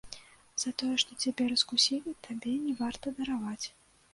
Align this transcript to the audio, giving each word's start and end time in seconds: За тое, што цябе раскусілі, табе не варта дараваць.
За 0.61 0.71
тое, 0.81 0.89
што 1.03 1.17
цябе 1.25 1.45
раскусілі, 1.51 2.17
табе 2.29 2.57
не 2.65 2.73
варта 2.83 3.05
дараваць. 3.21 3.63